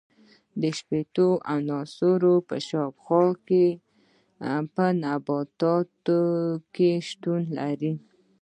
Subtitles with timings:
[0.77, 3.65] شپیتو عنصرونو په شاوخوا کې
[4.73, 6.19] په نباتاتو
[6.75, 7.93] کې شتون لري.